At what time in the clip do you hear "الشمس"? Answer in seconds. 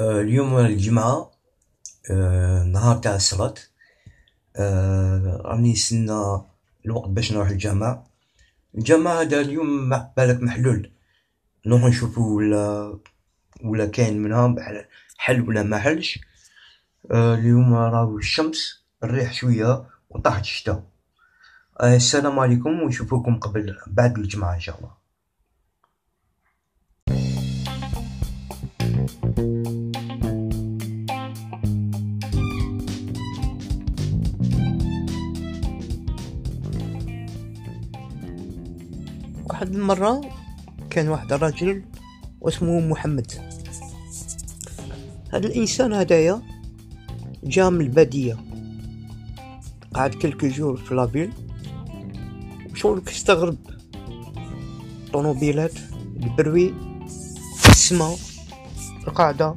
18.18-18.84